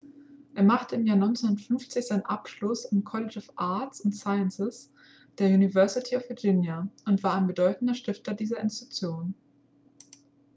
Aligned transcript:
er 0.55 0.63
machte 0.63 0.95
im 0.95 1.05
jahr 1.05 1.13
1950 1.17 2.07
seinen 2.07 2.25
abschluss 2.25 2.91
am 2.91 3.03
college 3.03 3.37
of 3.37 3.51
arts 3.55 3.99
& 4.11 4.13
sciences 4.19 4.91
der 5.37 5.49
university 5.49 6.15
of 6.15 6.27
virginia 6.27 6.89
und 7.05 7.21
war 7.21 7.35
ein 7.35 7.45
bedeutender 7.45 7.93
stifter 7.93 8.33
dieser 8.33 8.59
institution 8.61 9.35